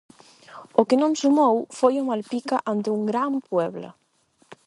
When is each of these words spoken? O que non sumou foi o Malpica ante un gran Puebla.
O 0.79 0.81
que 0.87 0.99
non 1.01 1.17
sumou 1.21 1.55
foi 1.79 1.93
o 1.97 2.07
Malpica 2.09 2.57
ante 2.71 2.89
un 2.97 3.01
gran 3.11 3.31
Puebla. 3.47 3.91